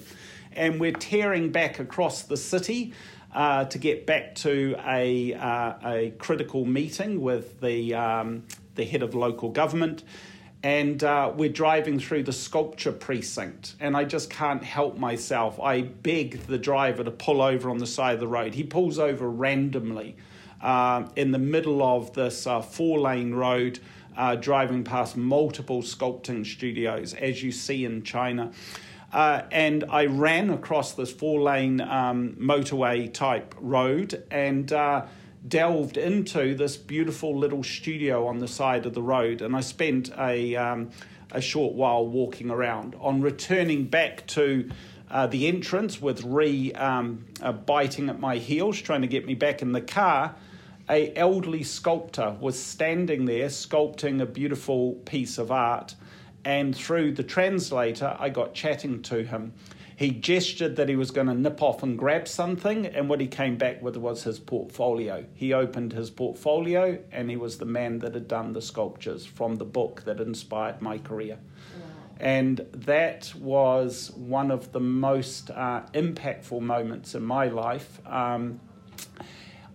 And 0.54 0.80
we're 0.80 0.92
tearing 0.92 1.52
back 1.52 1.80
across 1.80 2.24
the 2.24 2.38
city. 2.38 2.94
Uh, 3.34 3.64
to 3.64 3.78
get 3.78 4.06
back 4.06 4.36
to 4.36 4.76
a, 4.86 5.34
uh, 5.36 5.74
a 5.86 6.14
critical 6.18 6.66
meeting 6.66 7.22
with 7.22 7.62
the, 7.62 7.94
um, 7.94 8.44
the 8.76 8.84
head 8.84 9.02
of 9.02 9.16
local 9.16 9.48
government 9.48 10.04
and 10.64 11.04
uh, 11.04 11.32
we're 11.36 11.50
driving 11.50 12.00
through 12.00 12.24
the 12.24 12.34
sculpture 12.34 12.92
precinct 12.92 13.76
and 13.80 13.98
i 13.98 14.04
just 14.04 14.30
can't 14.30 14.64
help 14.64 14.98
myself 14.98 15.60
i 15.60 15.82
beg 15.82 16.40
the 16.48 16.58
driver 16.58 17.04
to 17.04 17.12
pull 17.12 17.42
over 17.42 17.70
on 17.70 17.78
the 17.78 17.88
side 17.88 18.14
of 18.14 18.20
the 18.20 18.28
road 18.28 18.54
he 18.54 18.64
pulls 18.64 19.00
over 19.00 19.30
randomly 19.30 20.16
uh, 20.62 21.06
in 21.16 21.32
the 21.32 21.40
middle 21.40 21.82
of 21.82 22.14
this 22.14 22.46
uh, 22.46 22.62
four 22.62 23.00
lane 23.00 23.34
road, 23.34 23.80
uh, 24.16 24.36
driving 24.36 24.84
past 24.84 25.18
multiple 25.18 25.82
sculpting 25.82 26.46
studios, 26.46 27.14
as 27.14 27.42
you 27.42 27.52
see 27.52 27.86
in 27.86 28.04
China. 28.04 28.52
Uh, 29.12 29.44
and 29.52 29.84
I 29.90 30.06
ran 30.06 30.52
across 30.52 30.94
this 30.94 31.12
four 31.12 31.42
lane 31.42 31.82
um, 31.82 32.36
motorway 32.40 33.12
type 33.12 33.56
road 33.60 34.24
and 34.32 34.72
uh, 34.72 35.06
delved 35.48 35.98
into 35.98 36.56
this 36.56 36.78
beautiful 36.78 37.38
little 37.38 37.64
studio 37.64 38.28
on 38.28 38.40
the 38.40 38.48
side 38.48 38.86
of 38.86 38.94
the 38.94 39.02
road. 39.02 39.42
And 39.42 39.56
I 39.56 39.62
spent 39.62 40.12
a, 40.18 40.56
um, 40.56 40.92
a 41.32 41.42
short 41.42 41.74
while 41.74 42.06
walking 42.06 42.50
around. 42.50 42.96
On 43.00 43.22
returning 43.22 43.86
back 43.86 44.28
to 44.28 44.70
uh, 45.10 45.28
the 45.28 45.48
entrance 45.48 46.02
with 46.02 46.24
Ree 46.24 46.72
um, 46.74 47.26
uh, 47.42 47.52
biting 47.52 48.10
at 48.10 48.20
my 48.20 48.38
heels, 48.38 48.80
trying 48.80 49.02
to 49.02 49.08
get 49.08 49.26
me 49.26 49.34
back 49.34 49.62
in 49.62 49.72
the 49.72 49.82
car, 49.82 50.36
a 50.90 51.16
elderly 51.16 51.64
sculptor 51.64 52.36
was 52.40 52.62
standing 52.62 53.26
there 53.26 53.48
sculpting 53.48 54.22
a 54.22 54.26
beautiful 54.26 54.94
piece 55.06 55.38
of 55.38 55.52
art 55.52 55.96
and 56.44 56.76
through 56.76 57.14
the 57.14 57.24
translator, 57.24 58.16
I 58.20 58.30
got 58.30 58.54
chatting 58.54 59.02
to 59.04 59.24
him. 59.24 59.54
He 60.02 60.10
gestured 60.10 60.78
that 60.78 60.90
he 60.90 60.96
was 60.96 61.12
going 61.12 61.28
to 61.28 61.36
nip 61.36 61.62
off 61.62 61.84
and 61.84 61.96
grab 61.96 62.28
something, 62.28 62.88
and 62.88 63.08
what 63.08 63.22
he 63.22 63.28
came 63.28 63.56
back 63.56 63.84
with 63.84 63.96
was 63.98 64.24
his 64.24 64.40
portfolio. 64.40 65.24
He 65.36 65.54
opened 65.54 65.94
his 65.94 66.10
portfolio, 66.10 66.98
and 67.12 67.30
he 67.30 67.36
was 67.36 67.60
the 67.60 67.66
man 67.66 68.00
that 68.00 68.16
had 68.16 68.28
done 68.28 68.54
the 68.54 68.64
sculptures 68.64 69.28
from 69.28 69.58
the 69.58 69.64
book 69.64 70.02
that 70.06 70.20
inspired 70.20 70.82
my 70.82 70.98
career. 70.98 71.38
And 72.20 72.66
that 72.74 73.32
was 73.36 74.10
one 74.16 74.50
of 74.50 74.72
the 74.72 74.80
most 74.80 75.52
uh, 75.52 75.84
impactful 75.94 76.62
moments 76.62 77.14
in 77.14 77.24
my 77.24 77.46
life. 77.50 78.02
Um, 78.08 78.60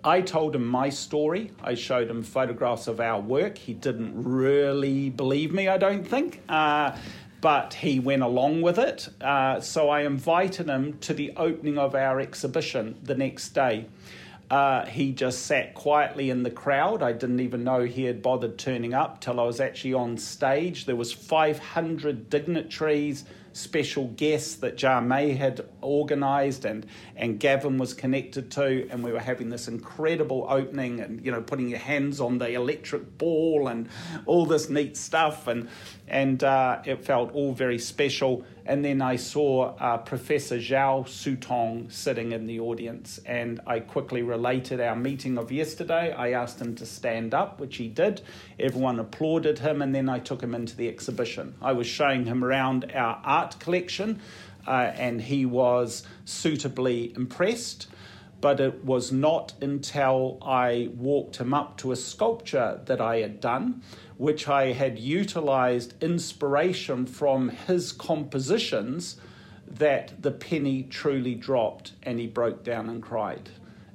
I 0.02 0.22
told 0.22 0.56
him 0.56 0.66
my 0.66 0.88
story. 0.88 1.52
I 1.62 1.74
showed 1.74 2.10
him 2.10 2.24
photographs 2.24 2.88
of 2.88 2.98
our 2.98 3.20
work. 3.20 3.58
He 3.58 3.74
didn't 3.74 4.24
really 4.24 5.08
believe 5.08 5.52
me, 5.52 5.68
I 5.68 5.78
don't 5.78 6.06
think. 6.06 6.40
Uh, 6.48 6.96
but 7.40 7.74
he 7.74 8.00
went 8.00 8.22
along 8.22 8.62
with 8.62 8.78
it. 8.78 9.08
Uh, 9.20 9.60
so 9.60 9.88
I 9.88 10.02
invited 10.02 10.68
him 10.68 10.98
to 11.00 11.14
the 11.14 11.32
opening 11.36 11.78
of 11.78 11.94
our 11.94 12.20
exhibition 12.20 12.98
the 13.02 13.14
next 13.14 13.50
day. 13.50 13.86
Uh, 14.50 14.86
he 14.86 15.12
just 15.12 15.44
sat 15.44 15.74
quietly 15.74 16.30
in 16.30 16.44
the 16.44 16.50
crowd. 16.50 17.02
I 17.02 17.12
didn't 17.12 17.40
even 17.40 17.64
know 17.64 17.80
he 17.80 18.04
had 18.04 18.22
bothered 18.22 18.58
turning 18.58 18.94
up 18.94 19.20
till 19.20 19.40
I 19.40 19.42
was 19.42 19.60
actually 19.60 19.94
on 19.94 20.16
stage. 20.18 20.86
There 20.86 20.94
was 20.94 21.12
500 21.12 22.30
dignitaries, 22.30 23.24
special 23.56 24.08
guests 24.08 24.56
that 24.56 24.76
Charmaine 24.76 25.36
had 25.36 25.66
organised 25.82 26.64
and, 26.64 26.86
and 27.16 27.40
Gavin 27.40 27.78
was 27.78 27.94
connected 27.94 28.50
to, 28.52 28.88
and 28.90 29.02
we 29.02 29.12
were 29.12 29.20
having 29.20 29.48
this 29.48 29.66
incredible 29.68 30.46
opening 30.48 31.00
and, 31.00 31.24
you 31.24 31.32
know, 31.32 31.40
putting 31.40 31.68
your 31.68 31.78
hands 31.78 32.20
on 32.20 32.38
the 32.38 32.52
electric 32.52 33.18
ball 33.18 33.68
and 33.68 33.88
all 34.26 34.46
this 34.46 34.68
neat 34.68 34.96
stuff, 34.96 35.46
and, 35.46 35.68
and 36.06 36.44
uh, 36.44 36.82
it 36.84 37.04
felt 37.04 37.32
all 37.32 37.52
very 37.52 37.78
special. 37.78 38.44
And 38.68 38.84
then 38.84 39.00
I 39.00 39.14
saw 39.14 39.76
uh, 39.76 39.98
Professor 39.98 40.56
Zhao 40.56 41.06
Sutong 41.06 41.92
sitting 41.92 42.32
in 42.32 42.46
the 42.46 42.58
audience, 42.58 43.20
and 43.24 43.60
I 43.64 43.78
quickly 43.78 44.22
related 44.22 44.80
our 44.80 44.96
meeting 44.96 45.38
of 45.38 45.52
yesterday. 45.52 46.12
I 46.12 46.32
asked 46.32 46.60
him 46.60 46.74
to 46.76 46.86
stand 46.86 47.32
up, 47.32 47.60
which 47.60 47.76
he 47.76 47.86
did. 47.86 48.22
Everyone 48.58 48.98
applauded 48.98 49.60
him, 49.60 49.82
and 49.82 49.94
then 49.94 50.08
I 50.08 50.18
took 50.18 50.42
him 50.42 50.52
into 50.52 50.76
the 50.76 50.88
exhibition. 50.88 51.54
I 51.62 51.72
was 51.72 51.86
showing 51.86 52.24
him 52.24 52.42
around 52.42 52.90
our 52.92 53.22
art 53.24 53.45
collection, 53.54 54.20
uh, 54.66 54.92
and 54.94 55.22
he 55.22 55.46
was 55.46 56.02
suitably 56.24 57.12
impressed. 57.14 57.88
But 58.40 58.60
it 58.60 58.84
was 58.84 59.12
not 59.12 59.54
until 59.62 60.38
I 60.42 60.90
walked 60.94 61.36
him 61.36 61.54
up 61.54 61.78
to 61.78 61.92
a 61.92 61.96
sculpture 61.96 62.80
that 62.84 63.00
I 63.00 63.18
had 63.18 63.40
done 63.40 63.82
which 64.16 64.48
I 64.48 64.72
had 64.72 64.98
utilized 64.98 66.02
inspiration 66.02 67.06
from 67.06 67.50
his 67.50 67.92
compositions, 67.92 69.16
that 69.68 70.22
the 70.22 70.30
penny 70.30 70.84
truly 70.84 71.34
dropped 71.34 71.92
and 72.02 72.18
he 72.18 72.26
broke 72.26 72.64
down 72.64 72.88
and 72.88 73.02
cried. 73.02 73.50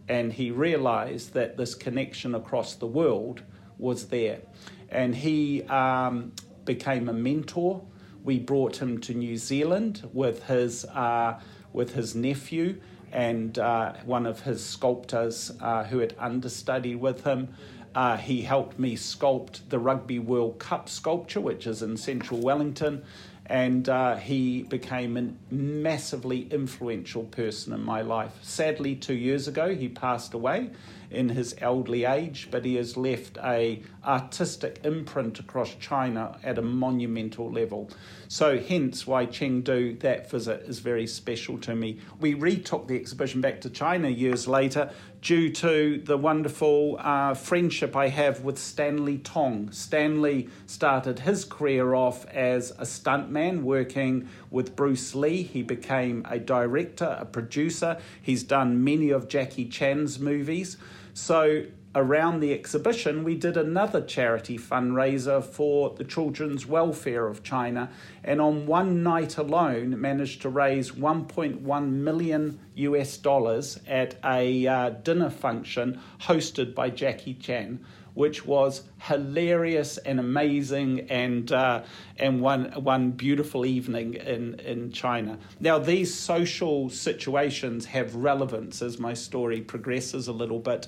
And 0.07 0.33
he 0.33 0.51
realized 0.51 1.33
that 1.33 1.57
this 1.57 1.73
connection 1.73 2.35
across 2.35 2.75
the 2.75 2.87
world 2.87 3.41
was 3.77 4.07
there. 4.07 4.41
And 4.89 5.15
he 5.15 5.63
um, 5.63 6.33
became 6.65 7.07
a 7.07 7.13
mentor. 7.13 7.81
We 8.23 8.39
brought 8.39 8.77
him 8.77 8.99
to 9.01 9.13
New 9.13 9.37
Zealand 9.37 10.07
with 10.13 10.45
his, 10.45 10.85
uh, 10.85 11.39
with 11.73 11.93
his 11.93 12.15
nephew 12.15 12.79
and 13.11 13.57
uh, 13.57 13.93
one 14.05 14.25
of 14.25 14.41
his 14.41 14.63
sculptors 14.65 15.51
uh, 15.59 15.83
who 15.85 15.99
had 15.99 16.15
understudied 16.19 16.99
with 17.01 17.23
him. 17.23 17.49
Uh, 17.93 18.17
he 18.17 18.41
helped 18.41 18.79
me 18.79 18.95
sculpt 18.95 19.67
the 19.69 19.79
Rugby 19.79 20.19
World 20.19 20.59
Cup 20.59 20.87
sculpture, 20.87 21.41
which 21.41 21.67
is 21.67 21.81
in 21.81 21.97
central 21.97 22.39
Wellington, 22.39 23.03
and 23.51 23.89
uh, 23.89 24.15
he 24.15 24.63
became 24.63 25.17
a 25.17 25.53
massively 25.53 26.47
influential 26.51 27.23
person 27.25 27.73
in 27.73 27.83
my 27.83 28.01
life. 28.01 28.31
Sadly, 28.41 28.95
two 28.95 29.13
years 29.13 29.45
ago, 29.45 29.75
he 29.75 29.89
passed 29.89 30.33
away 30.33 30.69
in 31.09 31.27
his 31.27 31.53
elderly 31.59 32.05
age, 32.05 32.47
but 32.49 32.63
he 32.63 32.75
has 32.75 32.95
left 32.95 33.37
a 33.43 33.83
artistic 34.05 34.79
imprint 34.85 35.37
across 35.37 35.75
China 35.75 36.39
at 36.45 36.57
a 36.57 36.61
monumental 36.61 37.51
level. 37.51 37.89
So, 38.29 38.57
hence 38.57 39.05
why 39.05 39.25
Chengdu, 39.25 39.99
that 39.99 40.31
visit 40.31 40.61
is 40.61 40.79
very 40.79 41.05
special 41.05 41.57
to 41.59 41.75
me. 41.75 41.99
We 42.21 42.33
retook 42.33 42.87
the 42.87 42.95
exhibition 42.95 43.41
back 43.41 43.59
to 43.61 43.69
China 43.69 44.07
years 44.07 44.47
later 44.47 44.91
due 45.21 45.51
to 45.51 46.01
the 46.05 46.17
wonderful 46.17 46.95
uh, 46.99 47.33
friendship 47.33 47.97
I 47.97 48.07
have 48.07 48.41
with 48.41 48.57
Stanley 48.57 49.17
Tong. 49.17 49.71
Stanley 49.71 50.47
started 50.65 51.19
his 51.19 51.43
career 51.43 51.93
off 51.93 52.25
as 52.27 52.71
a 52.71 52.85
stuntman 52.85 53.40
working 53.49 54.29
with 54.49 54.75
Bruce 54.75 55.15
Lee. 55.15 55.43
He 55.43 55.63
became 55.63 56.25
a 56.29 56.39
director, 56.39 57.17
a 57.19 57.25
producer. 57.25 57.97
He's 58.21 58.43
done 58.43 58.83
many 58.83 59.09
of 59.09 59.27
Jackie 59.27 59.67
Chan's 59.67 60.19
movies. 60.19 60.77
So 61.13 61.65
around 61.93 62.39
the 62.39 62.53
exhibition, 62.53 63.23
we 63.23 63.35
did 63.35 63.57
another 63.57 64.01
charity 64.01 64.57
fundraiser 64.57 65.43
for 65.43 65.89
the 65.91 66.03
children's 66.03 66.65
welfare 66.65 67.27
of 67.27 67.43
China, 67.43 67.89
and 68.23 68.39
on 68.39 68.65
one 68.65 69.03
night 69.03 69.37
alone, 69.37 69.99
managed 69.99 70.41
to 70.41 70.49
raise 70.49 70.91
1.1 70.91 71.89
million 71.91 72.59
US 72.75 73.17
dollars 73.17 73.79
at 73.87 74.15
a 74.23 74.65
uh, 74.67 74.89
dinner 74.89 75.29
function 75.29 75.99
hosted 76.21 76.73
by 76.73 76.89
Jackie 76.89 77.33
Chan. 77.33 77.83
Which 78.13 78.45
was 78.45 78.83
hilarious 78.99 79.97
and 79.97 80.19
amazing, 80.19 81.09
and 81.09 81.51
uh, 81.51 81.83
and 82.17 82.41
one 82.41 82.71
one 82.83 83.11
beautiful 83.11 83.65
evening 83.65 84.15
in 84.15 84.59
in 84.59 84.91
China. 84.91 85.37
Now 85.59 85.79
these 85.79 86.13
social 86.13 86.89
situations 86.89 87.85
have 87.85 88.15
relevance 88.15 88.81
as 88.81 88.99
my 88.99 89.13
story 89.13 89.61
progresses 89.61 90.27
a 90.27 90.33
little 90.33 90.59
bit. 90.59 90.87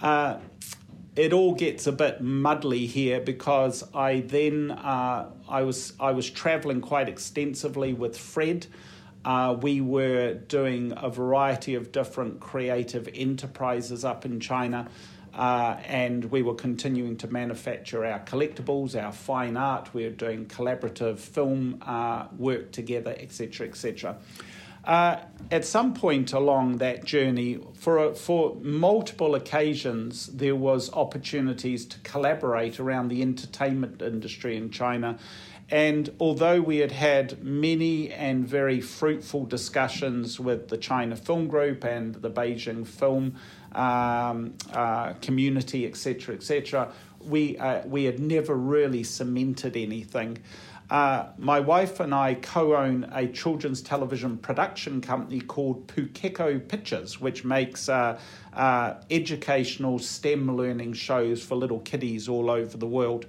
Uh, 0.00 0.38
it 1.18 1.32
all 1.32 1.52
gets 1.52 1.88
a 1.88 1.92
bit 1.92 2.22
muddly 2.22 2.86
here 2.86 3.20
because 3.20 3.82
I 3.92 4.20
then 4.20 4.70
uh, 4.70 5.30
I 5.48 5.62
was 5.62 5.92
I 5.98 6.12
was 6.12 6.30
traveling 6.30 6.80
quite 6.80 7.08
extensively 7.08 7.92
with 7.92 8.16
Fred. 8.16 8.68
Uh, 9.24 9.56
we 9.60 9.80
were 9.80 10.34
doing 10.34 10.92
a 10.96 11.10
variety 11.10 11.74
of 11.74 11.90
different 11.90 12.38
creative 12.38 13.08
enterprises 13.12 14.04
up 14.04 14.24
in 14.24 14.38
China, 14.38 14.88
uh, 15.38 15.80
and 15.86 16.24
we 16.32 16.42
were 16.42 16.54
continuing 16.54 17.16
to 17.16 17.28
manufacture 17.28 18.04
our 18.04 18.18
collectibles, 18.18 19.00
our 19.00 19.12
fine 19.12 19.56
art. 19.56 19.94
We 19.94 20.02
were 20.02 20.10
doing 20.10 20.46
collaborative 20.46 21.20
film 21.20 21.78
uh, 21.86 22.26
work 22.36 22.72
together, 22.72 23.14
etc., 23.16 23.68
etc. 23.68 24.16
Uh, 24.84 25.20
at 25.52 25.64
some 25.64 25.94
point 25.94 26.32
along 26.32 26.78
that 26.78 27.04
journey, 27.04 27.60
for 27.74 28.14
for 28.16 28.56
multiple 28.62 29.36
occasions, 29.36 30.26
there 30.26 30.56
was 30.56 30.92
opportunities 30.92 31.86
to 31.86 32.00
collaborate 32.00 32.80
around 32.80 33.06
the 33.08 33.22
entertainment 33.22 34.02
industry 34.02 34.56
in 34.56 34.70
China. 34.70 35.18
And 35.70 36.10
although 36.18 36.60
we 36.62 36.78
had 36.78 36.92
had 36.92 37.44
many 37.44 38.10
and 38.10 38.48
very 38.48 38.80
fruitful 38.80 39.44
discussions 39.44 40.40
with 40.40 40.68
the 40.68 40.78
China 40.78 41.14
Film 41.14 41.46
Group 41.46 41.84
and 41.84 42.14
the 42.14 42.30
Beijing 42.30 42.86
Film 42.86 43.36
um, 43.72 44.54
uh, 44.72 45.12
community, 45.20 45.86
etc., 45.86 46.34
etc., 46.34 46.92
we 47.20 47.58
uh, 47.58 47.84
we 47.86 48.04
had 48.04 48.20
never 48.20 48.54
really 48.54 49.02
cemented 49.02 49.76
anything. 49.76 50.38
Uh, 50.90 51.26
my 51.36 51.60
wife 51.60 52.00
and 52.00 52.14
I 52.14 52.34
co 52.34 52.74
own 52.74 53.10
a 53.12 53.26
children's 53.28 53.82
television 53.82 54.38
production 54.38 55.00
company 55.00 55.40
called 55.40 55.86
Pukeko 55.86 56.66
Pictures, 56.66 57.20
which 57.20 57.44
makes 57.44 57.88
uh, 57.88 58.18
uh, 58.54 58.94
educational 59.10 59.98
STEM 59.98 60.56
learning 60.56 60.94
shows 60.94 61.42
for 61.42 61.56
little 61.56 61.80
kiddies 61.80 62.28
all 62.28 62.50
over 62.50 62.76
the 62.78 62.86
world. 62.86 63.26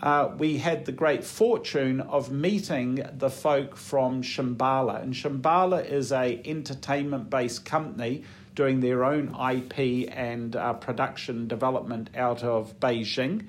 Uh, 0.00 0.30
we 0.38 0.56
had 0.58 0.84
the 0.86 0.92
great 0.92 1.24
fortune 1.24 2.00
of 2.00 2.30
meeting 2.32 3.02
the 3.18 3.30
folk 3.30 3.76
from 3.76 4.22
Shambhala. 4.22 5.02
And 5.02 5.14
Shambhala 5.14 5.86
is 5.88 6.10
a 6.10 6.40
entertainment 6.44 7.30
based 7.30 7.64
company 7.64 8.24
doing 8.54 8.80
their 8.80 9.04
own 9.04 9.34
IP 9.34 10.08
and 10.12 10.56
uh, 10.56 10.74
production 10.74 11.48
development 11.48 12.10
out 12.16 12.42
of 12.42 12.78
Beijing. 12.80 13.46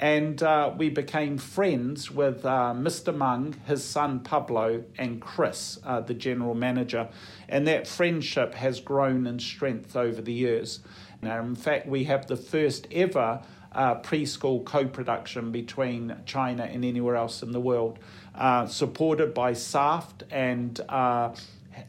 And 0.00 0.42
uh, 0.42 0.72
we 0.76 0.90
became 0.90 1.38
friends 1.38 2.10
with 2.10 2.44
uh, 2.44 2.74
Mr. 2.76 3.16
Meng, 3.16 3.54
his 3.66 3.84
son 3.84 4.20
Pablo, 4.20 4.84
and 4.98 5.20
Chris, 5.20 5.78
uh, 5.84 6.00
the 6.00 6.14
general 6.14 6.54
manager. 6.54 7.08
And 7.48 7.66
that 7.68 7.86
friendship 7.86 8.54
has 8.54 8.80
grown 8.80 9.26
in 9.26 9.38
strength 9.38 9.96
over 9.96 10.20
the 10.20 10.32
years. 10.32 10.80
Now, 11.22 11.40
in 11.40 11.54
fact, 11.54 11.86
we 11.86 12.04
have 12.04 12.26
the 12.26 12.36
first 12.36 12.88
ever 12.90 13.42
uh, 13.72 13.96
preschool 14.00 14.64
co 14.64 14.86
production 14.86 15.50
between 15.50 16.16
China 16.26 16.64
and 16.64 16.84
anywhere 16.84 17.16
else 17.16 17.42
in 17.42 17.52
the 17.52 17.60
world, 17.60 17.98
uh, 18.34 18.66
supported 18.66 19.34
by 19.34 19.52
SARFT 19.52 20.22
and 20.30 20.80
uh, 20.88 21.34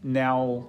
now 0.03 0.67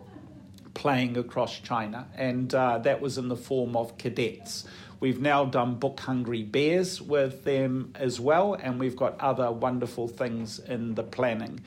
playing 0.77 1.17
across 1.17 1.59
China. 1.59 2.07
And 2.15 2.51
that 2.51 3.01
was 3.01 3.19
in 3.19 3.27
the 3.29 3.37
form 3.37 3.77
of 3.77 3.99
cadets. 3.99 4.65
We've 4.99 5.21
now 5.21 5.45
done 5.45 5.75
Book 5.75 6.01
Hungry 6.01 6.43
Bears 6.43 7.03
with 7.03 7.45
them 7.45 7.93
as 7.97 8.19
well, 8.19 8.55
and 8.55 8.81
we've 8.81 8.97
got 8.97 9.21
other 9.21 9.53
wonderful 9.53 10.09
things 10.09 10.59
in 10.59 10.95
the 10.95 11.03
planning. 11.03 11.61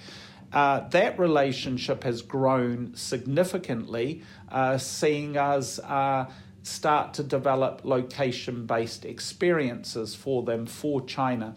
Uh, 0.52 0.88
that 0.90 1.20
relationship 1.20 2.04
has 2.04 2.24
grown 2.24 2.96
significantly, 2.96 4.24
uh, 4.50 4.80
seeing 4.80 5.38
us 5.38 5.78
uh, 5.80 6.26
start 6.64 7.14
to 7.14 7.24
develop 7.24 7.82
location 7.84 8.66
based 8.66 9.06
experiences 9.06 10.16
for 10.16 10.42
them 10.42 10.66
for 10.66 11.06
China. 11.06 11.54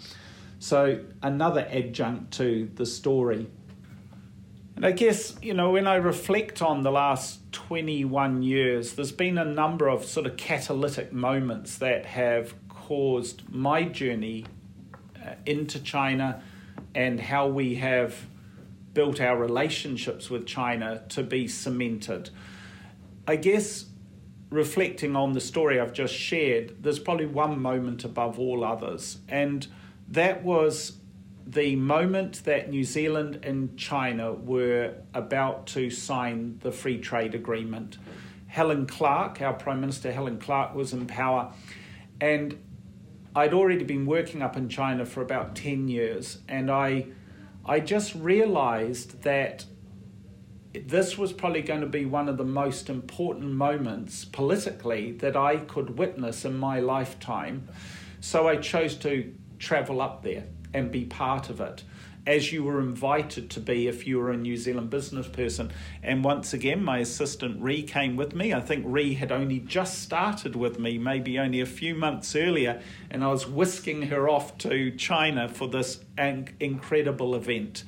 So, 0.59 1.01
another 1.23 1.67
adjunct 1.71 2.33
to 2.35 2.71
the 2.75 2.87
story. 2.87 3.49
And 4.77 4.87
I 4.87 4.93
guess, 4.93 5.37
you 5.43 5.55
know, 5.55 5.71
when 5.71 5.87
I 5.87 5.97
reflect 5.97 6.63
on 6.63 6.83
the 6.83 6.91
last 6.91 7.53
21 7.53 8.43
years, 8.43 8.95
there's 8.95 9.13
been 9.13 9.39
a 9.39 9.45
number 9.45 9.89
of 9.89 10.05
sort 10.05 10.27
of 10.27 10.37
catalytic 10.37 11.13
moments 11.13 11.79
that 11.79 12.07
have 12.07 12.55
caused 12.69 13.43
my 13.49 13.85
journey 13.85 14.47
uh, 15.25 15.35
into 15.47 15.79
China 15.81 16.43
and 16.95 17.21
how 17.21 17.47
we 17.47 17.77
have 17.77 18.27
built 18.95 19.21
our 19.21 19.37
relationships 19.37 20.29
with 20.31 20.47
China 20.47 21.03
to 21.09 21.23
be 21.23 21.49
cemented. 21.49 22.31
I 23.27 23.37
guess 23.37 23.87
reflecting 24.51 25.17
on 25.17 25.33
the 25.33 25.41
story 25.41 25.81
I've 25.81 25.93
just 25.93 26.15
shared, 26.15 26.83
there's 26.83 26.99
probably 26.99 27.27
one 27.27 27.61
moment 27.61 28.05
above 28.05 28.39
all 28.39 28.65
others, 28.65 29.19
and 29.29 29.67
that 30.09 30.43
was 30.43 30.99
the 31.47 31.77
moment 31.77 32.45
that 32.45 32.71
New 32.71 32.85
Zealand 32.85 33.41
and 33.43 33.77
China 33.77 34.33
were 34.33 34.95
about 35.15 35.67
to 35.69 35.91
sign 35.91 36.59
the 36.61 36.73
free 36.73 36.99
trade 36.99 37.35
agreement, 37.35 37.99
Helen 38.47 38.87
Clark, 38.87 39.41
our 39.41 39.55
Prime 39.55 39.81
Minister 39.81 40.13
Helen 40.13 40.39
Clark, 40.39 40.75
was 40.75 40.93
in 40.93 41.07
power. 41.07 41.53
And 42.21 42.59
I'd 43.35 43.55
already 43.55 43.85
been 43.85 44.07
working 44.07 44.43
up 44.43 44.57
in 44.57 44.69
China 44.69 45.05
for 45.07 45.23
about 45.23 45.57
10 45.57 45.89
years. 45.89 46.39
And 46.49 46.71
I, 46.71 47.07
I 47.65 47.81
just 47.81 48.15
realized 48.15 49.23
that 49.23 49.65
this 50.73 51.19
was 51.19 51.33
probably 51.33 51.63
going 51.63 51.81
to 51.81 51.87
be 51.87 52.05
one 52.05 52.29
of 52.29 52.39
the 52.39 52.45
most 52.45 52.89
important 52.89 53.51
moments 53.53 54.25
politically 54.25 55.13
that 55.13 55.37
I 55.37 55.57
could 55.57 55.99
witness 55.99 56.45
in 56.45 56.57
my 56.57 56.81
lifetime. 56.81 57.69
So 58.21 58.49
I 58.49 58.57
chose 58.57 58.97
to 58.97 59.35
travel 59.59 60.01
up 60.01 60.23
there 60.23 60.45
and 60.75 60.91
be 60.91 61.05
part 61.05 61.51
of 61.51 61.61
it 61.61 61.83
as 62.27 62.53
you 62.53 62.63
were 62.63 62.81
invited 62.81 63.51
to 63.51 63.61
be 63.61 63.89
if 63.89 64.07
you 64.07 64.19
were 64.19 64.31
a 64.31 64.37
New 64.37 64.57
Zealand 64.57 64.91
business 64.91 65.27
person. 65.27 65.73
And 66.03 66.23
once 66.23 66.53
again, 66.53 66.85
my 66.85 66.99
assistant 66.99 67.61
Ree 67.61 67.83
came 67.83 68.17
with 68.17 68.35
me. 68.35 68.55
I 68.55 68.61
think 68.61 68.85
Ree 68.87 69.15
had 69.15 69.33
only 69.33 69.59
just 69.59 70.01
started 70.01 70.55
with 70.55 70.79
me, 70.79 70.99
maybe 70.99 71.39
only 71.39 71.61
a 71.61 71.67
few 71.67 71.95
months 71.95 72.37
earlier, 72.37 72.81
and 73.11 73.25
I 73.25 73.29
was 73.29 73.47
whisking 73.47 74.03
her 74.03 74.29
off 74.29 74.57
to 74.59 74.93
China 74.93 75.49
for 75.49 75.69
this 75.69 76.01
incredible 76.17 77.35
event. 77.35 77.83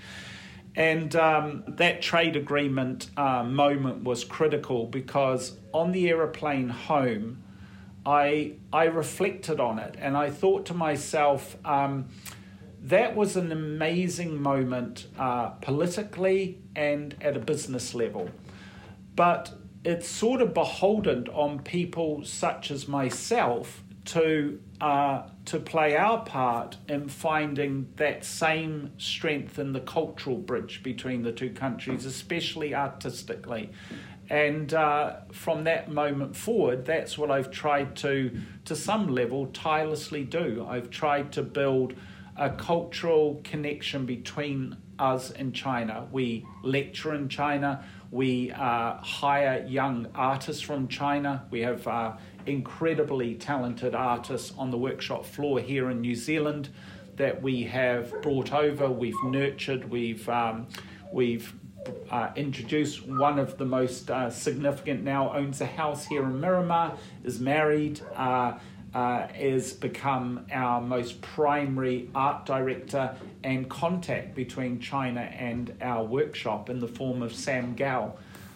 And 0.77 1.15
um, 1.15 1.63
that 1.69 2.03
trade 2.03 2.35
agreement 2.35 3.11
uh, 3.17 3.45
moment 3.45 4.03
was 4.03 4.25
critical 4.25 4.87
because 4.87 5.57
on 5.73 5.93
the 5.93 6.09
aeroplane 6.09 6.69
home, 6.69 7.45
I 8.05 8.55
I 8.73 8.87
reflected 8.87 9.61
on 9.61 9.79
it 9.79 9.95
and 9.99 10.17
I 10.17 10.31
thought 10.31 10.67
to 10.67 10.75
myself. 10.75 11.57
Um, 11.65 12.09
that 12.85 13.17
was 13.17 13.37
an 13.37 13.51
amazing 13.51 14.41
moment 14.41 15.07
uh, 15.19 15.49
politically 15.51 16.59
and 16.77 17.17
at 17.23 17.35
a 17.35 17.41
business 17.41 17.95
level. 17.95 18.29
But 19.17 19.55
it's 19.85 20.07
sort 20.07 20.43
of 20.43 20.53
beholden 20.53 21.29
on 21.29 21.61
people 21.61 22.25
such 22.25 22.71
as 22.71 22.87
myself 22.87 23.83
to 24.07 24.61
uh, 24.83 25.23
to 25.47 25.59
play 25.59 25.97
our 25.97 26.23
part 26.25 26.77
in 26.89 27.09
finding 27.09 27.89
that 27.97 28.23
same 28.23 28.93
strength 28.99 29.59
in 29.59 29.73
the 29.73 29.81
cultural 29.81 30.37
bridge 30.37 30.83
between 30.83 31.23
the 31.23 31.33
two 31.33 31.51
countries, 31.51 32.05
especially 32.05 32.75
artistically. 32.75 33.71
And 34.29 34.73
uh, 34.75 35.17
from 35.33 35.65
that 35.65 35.91
moment 35.91 36.37
forward, 36.37 36.85
that's 36.85 37.17
what 37.17 37.31
I've 37.31 37.51
tried 37.51 37.97
to, 37.97 38.39
to 38.67 38.77
some 38.77 39.09
level, 39.09 39.47
tirelessly 39.49 40.25
do. 40.25 40.67
I've 40.69 40.91
tried 40.91 41.33
to 41.33 41.43
build 41.43 41.95
a 42.37 42.51
cultural 42.51 43.41
connection 43.45 44.07
between 44.07 44.77
us 44.99 45.31
and 45.31 45.55
China. 45.55 46.07
We 46.11 46.47
lecture 46.63 47.15
in 47.15 47.29
China. 47.29 47.85
We 48.11 48.53
uh, 48.53 48.97
hire 48.99 49.65
young 49.69 50.09
artists 50.15 50.63
from 50.63 50.89
China. 50.89 51.47
We 51.51 51.61
have 51.61 51.87
uh, 51.87 52.17
incredibly 52.47 53.35
talented 53.35 53.95
artists 53.95 54.53
on 54.57 54.71
the 54.71 54.79
workshop 54.79 55.25
floor 55.25 55.61
here 55.61 55.91
in 55.91 56.01
New 56.01 56.15
Zealand 56.15 56.69
that 57.17 57.43
we 57.43 57.63
have 57.65 58.23
brought 58.23 58.53
over. 58.53 58.91
We've 58.91 59.23
nurtured. 59.25 59.89
We've 59.91 60.29
um, 60.29 60.67
we've 61.13 61.53
uh, 62.11 62.31
introduced 62.35 63.07
one 63.07 63.39
of 63.39 63.59
the 63.59 63.65
most 63.65 64.11
uh, 64.11 64.31
significant 64.31 65.03
now 65.03 65.35
owns 65.35 65.61
a 65.61 65.67
house 65.67 66.07
here 66.07 66.23
in 66.23 66.41
Miramar. 66.41 66.97
Is 67.25 67.41
married. 67.41 68.01
Uh, 68.15 68.59
uh, 68.95 69.27
has 69.29 69.73
become 69.73 70.47
our 70.53 70.81
most 70.81 71.21
primary 71.21 72.09
art 72.15 72.47
director 72.47 73.17
and 73.43 73.69
contact 73.69 74.35
between 74.35 74.79
China 74.81 75.21
and 75.21 75.75
our 75.83 76.05
workshop 76.05 76.71
in 76.71 76.79
the 76.79 76.89
form 76.89 77.21
of 77.23 77.35
Sam 77.35 77.75
Gao. 77.75 78.15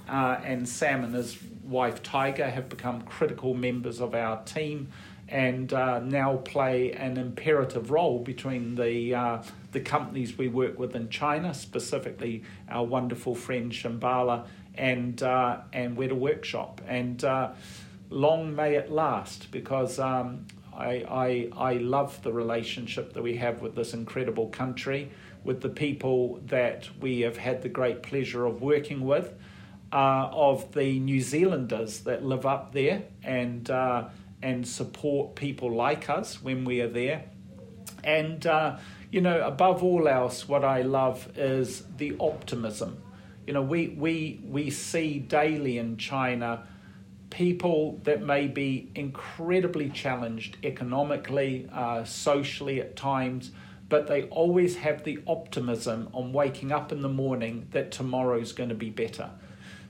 Uh, 0.08 0.40
and 0.44 0.66
Sam 0.66 1.04
and 1.04 1.14
his 1.14 1.36
wife 1.64 2.02
Tiger 2.02 2.48
have 2.48 2.68
become 2.68 3.02
critical 3.02 3.52
members 3.52 4.00
of 4.00 4.14
our 4.14 4.42
team 4.44 4.88
and 5.28 5.72
uh, 5.74 5.98
now 6.00 6.36
play 6.36 6.92
an 6.92 7.18
imperative 7.18 7.90
role 7.90 8.18
between 8.18 8.74
the 8.76 9.14
uh, 9.14 9.42
the 9.72 9.80
companies 9.80 10.38
we 10.38 10.48
work 10.48 10.78
with 10.78 10.96
in 10.96 11.10
China, 11.10 11.52
specifically 11.52 12.42
our 12.70 12.84
wonderful 12.84 13.34
friend 13.34 13.70
Shambhala 13.70 14.46
and 14.74 15.22
uh, 15.22 15.58
and 15.72 15.98
Weta 15.98 16.14
Workshop. 16.14 16.80
And 16.86 17.22
uh, 17.22 17.50
long 18.10 18.54
may 18.54 18.76
it 18.76 18.90
last 18.90 19.50
because 19.50 19.98
um, 19.98 20.46
I, 20.76 21.50
I, 21.56 21.70
I 21.70 21.72
love 21.74 22.22
the 22.22 22.32
relationship 22.32 23.12
that 23.14 23.22
we 23.22 23.36
have 23.36 23.60
with 23.60 23.74
this 23.74 23.94
incredible 23.94 24.48
country, 24.48 25.10
with 25.44 25.60
the 25.60 25.68
people 25.68 26.40
that 26.46 26.88
we 27.00 27.20
have 27.20 27.36
had 27.36 27.62
the 27.62 27.68
great 27.68 28.02
pleasure 28.02 28.46
of 28.46 28.62
working 28.62 29.00
with, 29.00 29.34
uh, 29.92 30.28
of 30.30 30.72
the 30.72 31.00
New 31.00 31.20
Zealanders 31.20 32.00
that 32.00 32.24
live 32.24 32.46
up 32.46 32.72
there 32.72 33.02
and, 33.22 33.68
uh, 33.70 34.08
and 34.42 34.66
support 34.66 35.34
people 35.34 35.74
like 35.74 36.08
us 36.08 36.42
when 36.42 36.64
we 36.64 36.80
are 36.80 36.88
there. 36.88 37.24
And, 38.04 38.46
uh, 38.46 38.78
you 39.10 39.20
know, 39.20 39.44
above 39.44 39.82
all 39.82 40.06
else, 40.06 40.48
what 40.48 40.64
I 40.64 40.82
love 40.82 41.28
is 41.36 41.82
the 41.96 42.16
optimism. 42.20 43.02
You 43.46 43.54
know, 43.54 43.62
we, 43.62 43.88
we, 43.88 44.40
we 44.44 44.70
see 44.70 45.18
daily 45.18 45.78
in 45.78 45.96
China 45.96 46.62
people 47.30 48.00
that 48.04 48.22
may 48.22 48.46
be 48.46 48.90
incredibly 48.94 49.90
challenged 49.90 50.56
economically, 50.64 51.68
uh, 51.72 52.04
socially 52.04 52.80
at 52.80 52.96
times, 52.96 53.50
but 53.88 54.06
they 54.06 54.24
always 54.24 54.76
have 54.76 55.04
the 55.04 55.18
optimism 55.26 56.08
on 56.12 56.32
waking 56.32 56.72
up 56.72 56.92
in 56.92 57.00
the 57.02 57.08
morning 57.08 57.66
that 57.70 57.90
tomorrow's 57.90 58.52
going 58.52 58.68
to 58.68 58.74
be 58.74 58.90
better. 58.90 59.30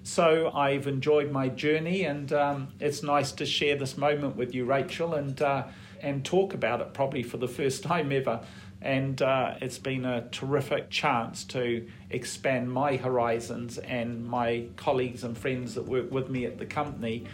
So 0.03 0.51
I've 0.55 0.87
enjoyed 0.87 1.31
my 1.31 1.49
journey, 1.49 2.05
and 2.05 2.33
um, 2.33 2.69
it's 2.81 3.03
nice 3.03 3.33
to 3.33 3.47
share 3.47 3.77
this 3.77 3.99
moment 3.99 4.37
with 4.37 4.55
you, 4.55 4.65
Rachel, 4.65 5.15
and 5.15 5.41
uh, 5.43 5.65
and 6.01 6.25
talk 6.25 6.55
about 6.55 6.81
it 6.81 6.95
probably 6.95 7.23
for 7.23 7.37
the 7.37 7.49
first 7.49 7.83
time 7.83 8.13
ever 8.13 8.41
and 8.81 9.23
uh, 9.23 9.55
it's 9.61 9.79
been 9.79 10.05
a 10.05 10.29
terrific 10.29 10.89
chance 10.89 11.43
to 11.45 11.87
expand 12.11 12.73
my 12.73 12.97
horizons 12.97 13.79
and 13.79 14.25
my 14.25 14.67
colleagues 14.77 15.25
and 15.25 15.37
friends 15.37 15.75
that 15.75 15.83
work 15.83 16.11
with 16.13 16.29
me 16.29 16.47
at 16.47 16.59
the 16.59 16.67
company 16.67 17.25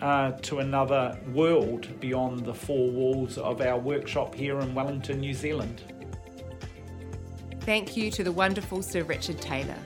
uh, 0.00 0.32
to 0.32 0.60
another 0.60 1.18
world 1.32 1.88
beyond 2.00 2.44
the 2.44 2.54
four 2.54 2.90
walls 2.90 3.38
of 3.38 3.60
our 3.60 3.78
workshop 3.78 4.34
here 4.34 4.58
in 4.60 4.74
Wellington, 4.74 5.20
New 5.20 5.34
Zealand. 5.34 5.82
Thank 7.60 7.96
you 7.96 8.10
to 8.10 8.24
the 8.24 8.32
wonderful 8.32 8.82
Sir 8.82 9.04
Richard 9.04 9.40
Taylor. 9.40 9.78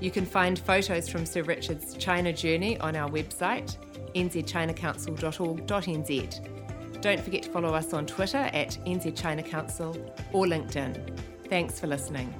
You 0.00 0.10
can 0.10 0.24
find 0.24 0.58
photos 0.58 1.06
from 1.08 1.26
Sir 1.26 1.42
Richard's 1.42 1.94
China 1.94 2.32
journey 2.32 2.78
on 2.78 2.96
our 2.96 3.10
website 3.10 3.76
nzchinacouncil.org.nz. 4.14 6.49
Don't 7.00 7.20
forget 7.20 7.42
to 7.44 7.50
follow 7.50 7.74
us 7.74 7.94
on 7.94 8.06
Twitter 8.06 8.50
at 8.52 8.76
NZ 8.84 9.16
China 9.16 9.42
Council 9.42 9.96
or 10.32 10.44
LinkedIn. 10.44 11.18
Thanks 11.48 11.80
for 11.80 11.86
listening. 11.86 12.34